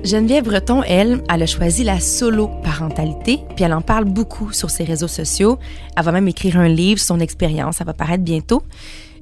[0.03, 5.07] Geneviève Breton, elle, a choisi la solo-parentalité, puis elle en parle beaucoup sur ses réseaux
[5.07, 5.59] sociaux.
[5.95, 8.63] Elle va même écrire un livre sur son expérience, ça va paraître bientôt.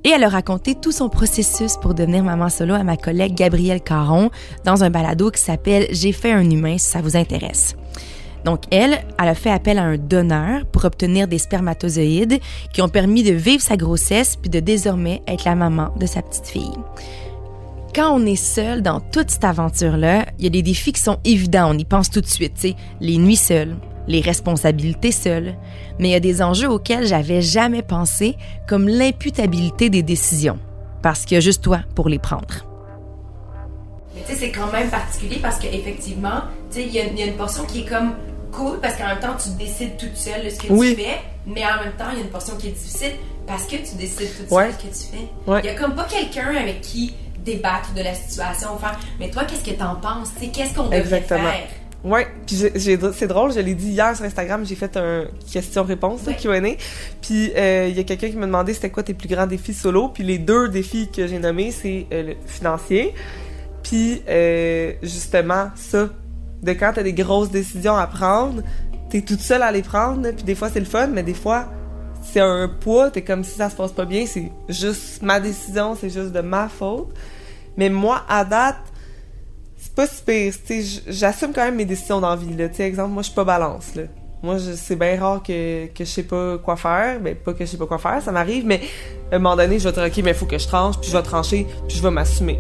[0.06, 3.82] Et elle a raconté tout son processus pour devenir maman solo à ma collègue Gabrielle
[3.82, 4.30] Caron
[4.64, 7.76] dans un balado qui s'appelle J'ai fait un humain si ça vous intéresse.
[8.46, 12.40] Donc elle, elle a fait appel à un donneur pour obtenir des spermatozoïdes
[12.74, 16.22] qui ont permis de vivre sa grossesse puis de désormais être la maman de sa
[16.22, 16.72] petite fille
[17.94, 21.18] quand on est seul dans toute cette aventure-là, il y a des défis qui sont
[21.26, 23.76] évidents, on y pense tout de suite, sais, les nuits seules,
[24.08, 25.56] les responsabilités seules,
[26.00, 28.36] mais il y a des enjeux auxquels j'avais jamais pensé,
[28.68, 30.60] comme l'imputabilité des décisions,
[31.02, 32.66] parce qu'il y a juste toi pour les prendre.
[34.16, 37.36] Mais tu sais, c'est quand même particulier parce qu'effectivement, tu sais, il y, a une
[37.36, 38.14] portion qui est comme
[38.52, 41.64] cool parce qu'en même temps, tu décides toute seule de ce que tu fais, mais
[41.64, 43.14] en même temps, il y a une portion qui est difficile
[43.46, 45.60] parce que tu décides toute seule ce que tu fais.
[45.64, 48.70] Il y a comme pas quelqu'un avec qui débattre de la situation.
[48.74, 50.30] Enfin, mais toi, qu'est-ce que t'en penses?
[50.54, 51.50] Qu'est-ce qu'on devrait Exactement.
[51.50, 51.68] faire?
[52.04, 56.48] Ouais, puis c'est drôle, je l'ai dit hier sur Instagram, j'ai fait un question-réponse qui
[56.48, 56.62] Q&A.
[57.22, 59.74] Puis euh, il y a quelqu'un qui m'a demandé c'était quoi tes plus grands défis
[59.74, 60.08] solo?
[60.08, 63.14] Puis les deux défis que j'ai nommés, c'est euh, le financier,
[63.84, 66.08] puis euh, justement ça,
[66.64, 68.64] de quand t'as des grosses décisions à prendre,
[69.10, 71.68] t'es toute seule à les prendre, puis des fois c'est le fun, mais des fois
[72.22, 75.96] c'est un poids, t'es comme si ça se passe pas bien, c'est juste ma décision,
[76.00, 77.14] c'est juste de ma faute.
[77.78, 78.78] Mais moi, à date,
[79.78, 80.54] c'est pas si pire.
[81.08, 82.42] J'assume quand même mes décisions dans la.
[82.58, 82.70] Là.
[82.80, 83.96] exemple, moi, je suis pas balance.
[83.96, 84.04] Là.
[84.44, 87.20] Moi, c'est bien rare que, je sais pas quoi faire.
[87.22, 88.66] Mais pas que je sais pas quoi faire, ça m'arrive.
[88.66, 88.82] Mais
[89.32, 91.18] à un moment donné, je vais dire, OK, mais faut que je tranche, puis je
[91.18, 92.60] vais trancher, puis je vais m'assumer.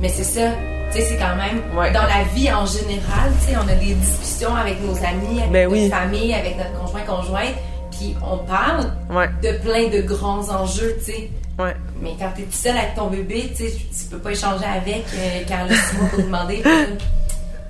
[0.00, 0.50] Mais c'est ça
[1.00, 4.80] c'est quand même dans la vie en général, tu sais, on a des discussions avec
[4.82, 7.54] nos amis, avec ben notre famille, avec notre conjoint conjointe,
[7.90, 8.92] puis on parle
[9.42, 11.30] de plein de grands enjeux, tu sais.
[11.58, 11.74] Ouais.
[12.00, 15.04] Mais quand t'es tout seul avec ton bébé, tu sais, tu peux pas échanger avec
[15.14, 16.62] euh, quand le mois pour demander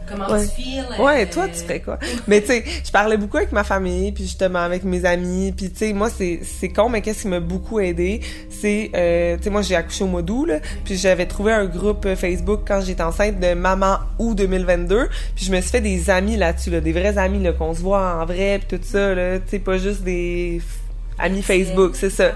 [0.08, 0.46] comment ouais.
[0.46, 1.02] tu.
[1.02, 1.98] Ouais, euh, toi, tu fais quoi?
[2.26, 5.70] mais tu sais, je parlais beaucoup avec ma famille, puis justement avec mes amis, puis
[5.70, 9.50] tu sais, moi, c'est con, mais qu'est-ce qui m'a beaucoup aidé, c'est, euh, tu sais,
[9.50, 12.80] moi, j'ai accouché au mois d'août, là, puis j'avais trouvé un groupe euh, Facebook quand
[12.80, 16.80] j'étais enceinte de Maman août 2022, puis je me suis fait des amis là-dessus, là,
[16.80, 19.58] des vrais amis, là, qu'on se voit en vrai, puis tout ça, là, tu sais,
[19.58, 20.60] pas juste des
[21.18, 22.32] amis Facebook, c'est ça.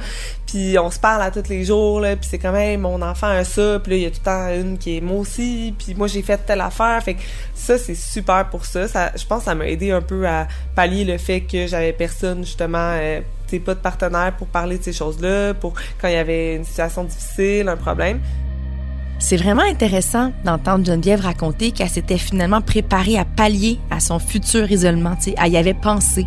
[0.46, 3.28] Puis on se parle à tous les jours, là, puis c'est quand même mon enfant
[3.28, 5.74] a ça, puis là, il y a tout le temps une qui est moi aussi,
[5.76, 7.02] puis moi, j'ai fait telle affaire.
[7.02, 7.22] Fait que
[7.54, 8.86] ça, c'est super pour ça.
[8.88, 11.92] ça je pense que ça m'a aidé un peu à pallier le fait que j'avais
[11.92, 16.14] personne, justement, euh, sais, pas de partenaire pour parler de ces choses-là, pour quand il
[16.14, 18.20] y avait une situation difficile, un problème.
[19.18, 24.70] C'est vraiment intéressant d'entendre Geneviève raconter qu'elle s'était finalement préparée à pallier à son futur
[24.70, 26.26] isolement, tu sais, elle y avait pensé.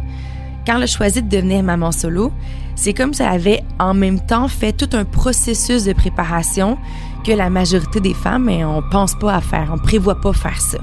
[0.70, 2.32] Quand elle a choisi de devenir maman solo,
[2.76, 6.78] c'est comme si elle avait en même temps fait tout un processus de préparation
[7.26, 10.62] que la majorité des femmes, mais on pense pas à faire, on prévoit pas faire
[10.62, 10.78] ça.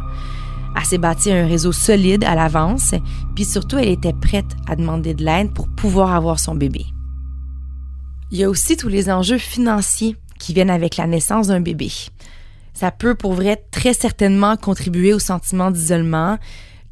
[0.76, 2.96] Elle s'est bâtie un réseau solide à l'avance,
[3.36, 6.84] puis surtout elle était prête à demander de l'aide pour pouvoir avoir son bébé.
[8.32, 11.92] Il y a aussi tous les enjeux financiers qui viennent avec la naissance d'un bébé.
[12.74, 16.38] Ça peut pour vrai très certainement contribuer au sentiment d'isolement,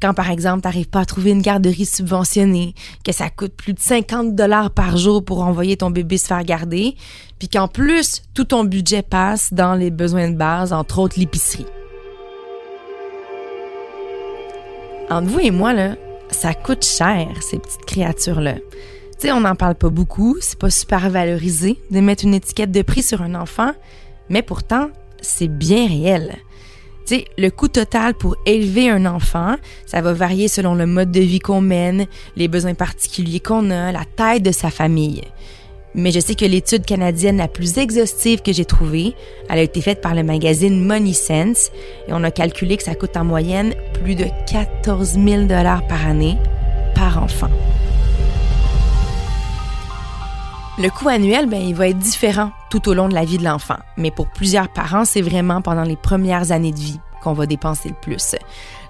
[0.01, 3.79] quand, par exemple, t'arrives pas à trouver une garderie subventionnée, que ça coûte plus de
[3.79, 6.95] 50 dollars par jour pour envoyer ton bébé se faire garder,
[7.39, 11.65] puis qu'en plus, tout ton budget passe dans les besoins de base, entre autres l'épicerie.
[15.09, 15.95] Entre vous et moi, là,
[16.31, 18.55] ça coûte cher, ces petites créatures-là.
[18.55, 22.71] Tu sais, on n'en parle pas beaucoup, c'est pas super valorisé de mettre une étiquette
[22.71, 23.71] de prix sur un enfant,
[24.29, 24.89] mais pourtant,
[25.21, 26.35] c'est bien réel.
[27.05, 31.19] Tu le coût total pour élever un enfant, ça va varier selon le mode de
[31.19, 35.21] vie qu'on mène, les besoins particuliers qu'on a, la taille de sa famille.
[35.93, 39.13] Mais je sais que l'étude canadienne la plus exhaustive que j'ai trouvée,
[39.49, 41.71] elle a été faite par le magazine Money Sense
[42.07, 46.05] et on a calculé que ça coûte en moyenne plus de 14 000 dollars par
[46.05, 46.37] année
[46.95, 47.49] par enfant.
[50.77, 53.45] Le coût annuel, ben, il va être différent tout au long de la vie de
[53.45, 53.77] l'enfant.
[53.95, 57.87] Mais pour plusieurs parents, c'est vraiment pendant les premières années de vie qu'on va dépenser
[57.87, 58.35] le plus.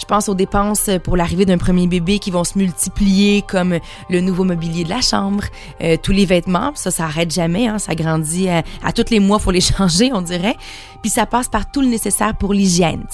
[0.01, 3.77] Je pense aux dépenses pour l'arrivée d'un premier bébé qui vont se multiplier, comme
[4.09, 5.43] le nouveau mobilier de la chambre,
[5.81, 9.19] euh, tous les vêtements, ça, ça arrête jamais, hein, ça grandit à, à tous les
[9.19, 10.55] mois, faut les changer, on dirait.
[11.03, 13.05] Puis ça passe par tout le nécessaire pour l'hygiène,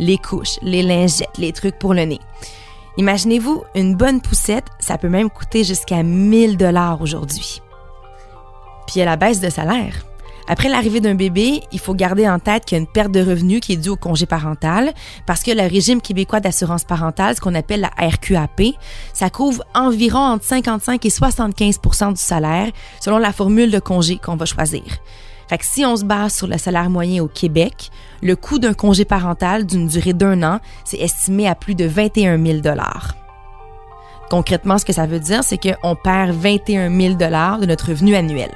[0.00, 2.20] les couches, les lingettes, les trucs pour le nez.
[2.98, 7.62] Imaginez-vous, une bonne poussette, ça peut même coûter jusqu'à 1000 dollars aujourd'hui.
[8.86, 10.04] Puis il y a la baisse de salaire.
[10.48, 13.20] Après l'arrivée d'un bébé, il faut garder en tête qu'il y a une perte de
[13.20, 14.92] revenus qui est due au congé parental
[15.26, 18.62] parce que le régime québécois d'assurance parentale, ce qu'on appelle la RQAP,
[19.12, 22.70] ça couvre environ entre 55 et 75% du salaire
[23.00, 24.84] selon la formule de congé qu'on va choisir.
[25.48, 27.90] Fait que si on se base sur le salaire moyen au Québec,
[28.22, 32.44] le coût d'un congé parental d'une durée d'un an, c'est estimé à plus de 21
[32.44, 32.58] 000
[34.30, 38.50] Concrètement, ce que ça veut dire, c'est qu'on perd 21 000 de notre revenu annuel.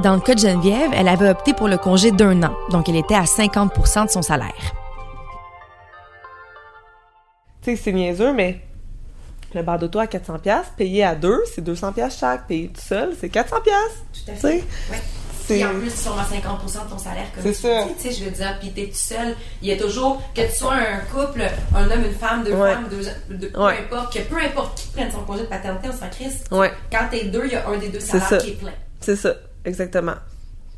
[0.00, 2.96] Dans le cas de Geneviève, elle avait opté pour le congé d'un an, donc elle
[2.96, 4.52] était à 50% de son salaire.
[7.62, 8.60] Tu sais, c'est niaiseux, mais
[9.54, 12.46] le bar d'auto à 400 pièces payé à deux, c'est 200 pièces chaque.
[12.48, 14.02] Payé tout seul, c'est 400 pièces.
[14.24, 14.64] Tout à fait.
[14.90, 15.02] Ouais.
[15.48, 17.84] Puis en plus, tu tombes à 50% de ton salaire comme C'est ça.
[18.00, 19.36] Tu sais, je veux dire, puis t'es tout seul.
[19.60, 21.42] Il y a toujours, que tu sois un couple,
[21.76, 22.72] un homme, une femme, deux Ouais.
[22.72, 25.96] femmes, deux, deux- peu importe, que peu importe qui prenne son congé de paternité, on
[25.96, 26.44] s'en crisse.
[26.50, 26.72] Ouais.
[26.90, 28.72] Quand t'es deux, il y a un des deux salaires qui est plein.
[29.00, 30.14] C'est ça, exactement.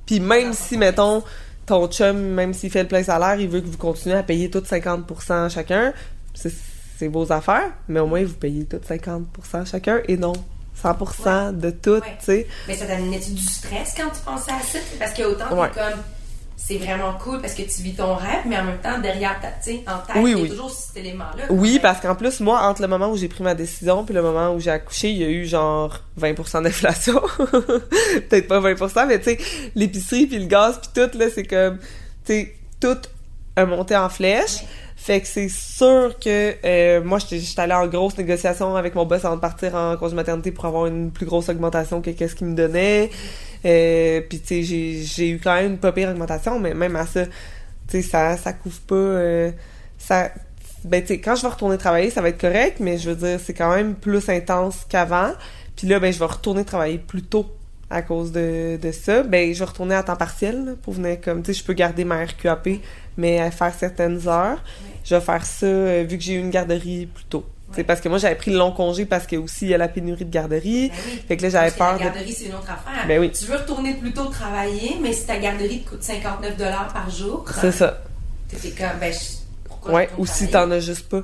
[0.06, 1.22] Puis même si, mettons,
[1.66, 4.50] ton chum, même s'il fait le plein salaire, il veut que vous continuez à payer
[4.50, 5.92] tout 50% chacun,
[6.34, 10.32] c'est vos affaires, mais au moins vous payez tout 50% chacun et non
[10.82, 12.46] 100% de tout, tu sais.
[12.68, 14.78] Mais ça t'amenait-tu du stress quand tu pensais à ça?
[14.98, 15.68] Parce que autant t'es Ouais.
[15.74, 16.00] comme,
[16.56, 19.48] c'est vraiment cool parce que tu vis ton rêve, mais en même temps, derrière ta,
[19.62, 20.48] tu en tête, Oui, il y a oui.
[20.48, 21.44] toujours cet élément-là.
[21.50, 24.22] Oui, parce qu'en plus, moi, entre le moment où j'ai pris ma décision puis le
[24.22, 27.20] moment où j'ai accouché, il y a eu genre 20% d'inflation.
[27.38, 29.38] Peut-être pas 20% mais tu sais,
[29.74, 31.78] l'épicerie puis le gaz puis tout, là, c'est comme,
[32.24, 32.96] tu sais, tout
[33.56, 34.64] a monté en flèche.
[34.96, 39.04] Fait que c'est sûr que euh, moi, j'étais j'étais allée en grosse négociation avec mon
[39.04, 42.34] boss avant de partir en congé maternité pour avoir une plus grosse augmentation que qu'est-ce
[42.34, 43.10] qu'il me donnait.
[43.64, 47.06] Euh, puis tu sais, j'ai eu quand même une pas pire augmentation, mais même à
[47.06, 47.32] ça, tu
[47.88, 48.94] sais, ça, ça couvre pas...
[48.94, 49.50] euh,
[49.98, 50.30] ça,
[50.84, 53.16] ben tu sais, quand je vais retourner travailler, ça va être correct, mais je veux
[53.16, 55.32] dire, c'est quand même plus intense qu'avant.
[55.76, 57.46] Puis là, ben je vais retourner travailler plus tôt
[57.90, 59.22] à cause de, de ça.
[59.22, 61.72] Ben je vais retourner à temps partiel là, pour venir comme, tu sais, je peux
[61.72, 62.68] garder ma RQAP,
[63.16, 64.62] mais à faire certaines heures.
[65.04, 67.44] Je vais faire ça euh, vu que j'ai eu une garderie plus tôt.
[67.74, 69.78] C'est parce que moi, j'avais pris le long congé parce que aussi, il y a
[69.78, 70.88] la pénurie de garderie.
[70.88, 71.22] Ben oui.
[71.28, 72.04] Fait que là, j'avais peur La de...
[72.04, 73.06] garderie, c'est une autre affaire.
[73.06, 73.30] Ben oui.
[73.32, 76.56] Tu veux retourner plus tôt travailler, mais si ta garderie te coûte 59
[76.92, 78.02] par jour, C'est ça.
[78.48, 79.12] t'es comme, ben,
[79.64, 81.22] pourquoi Ouais, ou si t'en as juste pas.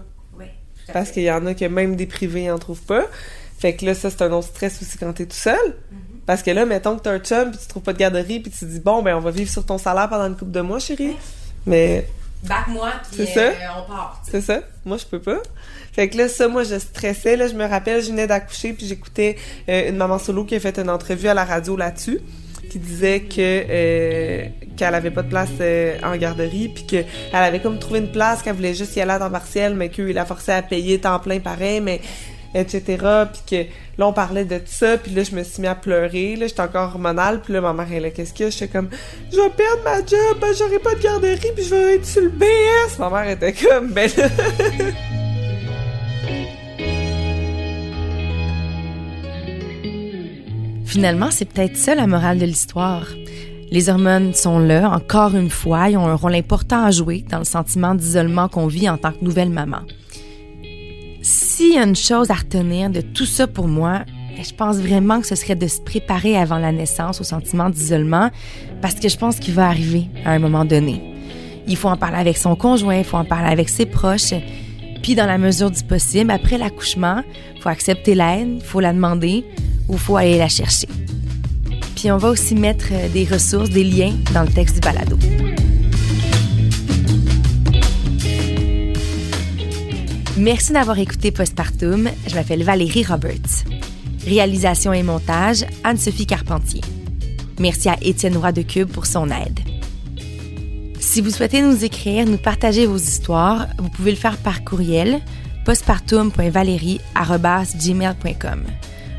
[0.88, 3.04] À Parce qu'il y en a que même des privés en trouvent pas.
[3.58, 5.54] Fait que là, ça, c'est un autre stress aussi quand t'es tout seul.
[5.56, 6.10] Mm-hmm.
[6.26, 8.50] Parce que là, mettons que t'as un chum, puis tu trouves pas de garderie, puis
[8.50, 10.60] tu te dis, bon, ben, on va vivre sur ton salaire pendant une couple de
[10.60, 11.16] mois, chérie.
[11.66, 12.06] Mais
[12.44, 14.22] Back-moi, puis euh, on part.
[14.28, 14.60] c'est ça?
[14.84, 15.42] Moi, je peux pas.
[15.92, 17.36] Fait que là, ça, moi, je stressais.
[17.36, 19.36] Là, je me rappelle, je venais d'accoucher, puis j'écoutais
[19.68, 22.20] euh, une maman solo qui a fait une entrevue à la radio là-dessus,
[22.70, 27.60] qui disait que euh, qu'elle avait pas de place euh, en garderie, puis qu'elle avait
[27.60, 30.24] comme trouvé une place, qu'elle voulait juste y aller à temps partiel, mais qu'il la
[30.24, 32.00] forçait à payer temps plein pareil, mais
[32.54, 32.82] etc.
[33.32, 36.36] Puis que là, on parlait de ça, puis là, je me suis mis à pleurer.
[36.36, 38.50] Là, j'étais encore hormonale, puis là, ma mère, elle est qu'est-ce a?
[38.50, 38.88] J'étais comme,
[39.30, 42.22] je vais perdre ma job, ben, j'aurai pas de garderie, puis je vais être sur
[42.22, 42.98] le BS.
[42.98, 44.28] Ma mère était comme, ben là...
[50.90, 53.06] Finalement, c'est peut-être ça la morale de l'histoire.
[53.70, 57.38] Les hormones sont là, encore une fois, ils ont un rôle important à jouer dans
[57.38, 59.82] le sentiment d'isolement qu'on vit en tant que nouvelle maman.
[61.22, 64.04] S'il y a une chose à retenir de tout ça pour moi,
[64.42, 68.30] je pense vraiment que ce serait de se préparer avant la naissance au sentiment d'isolement,
[68.80, 71.02] parce que je pense qu'il va arriver à un moment donné.
[71.66, 74.32] Il faut en parler avec son conjoint, il faut en parler avec ses proches,
[75.02, 77.22] puis dans la mesure du possible, après l'accouchement,
[77.60, 79.44] faut accepter l'aide, faut la demander
[79.88, 80.88] ou faut aller la chercher.
[81.96, 85.18] Puis on va aussi mettre euh, des ressources, des liens dans le texte du balado.
[90.40, 92.08] Merci d'avoir écouté Postpartum.
[92.26, 93.66] Je m'appelle Valérie Roberts.
[94.24, 96.80] Réalisation et montage, Anne-Sophie Carpentier.
[97.58, 99.60] Merci à Étienne Roy de Cube pour son aide.
[100.98, 105.20] Si vous souhaitez nous écrire, nous partager vos histoires, vous pouvez le faire par courriel
[105.66, 108.62] postpartum.valérie.gmail.com.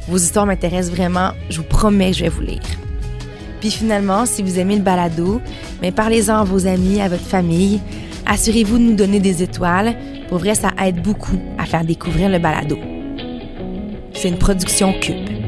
[0.08, 2.64] Vos histoires m'intéressent vraiment, je vous promets que je vais vous lire.
[3.60, 5.40] Puis finalement, si vous aimez le balado,
[5.84, 7.80] mais parlez-en à vos amis, à votre famille.
[8.26, 9.96] Assurez-vous de nous donner des étoiles.
[10.32, 12.78] Pour vrai, ça aide beaucoup à faire découvrir le balado.
[14.14, 15.41] C'est une production Cube.